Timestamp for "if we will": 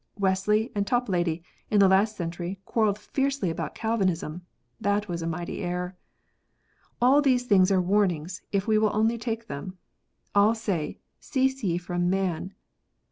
8.51-8.95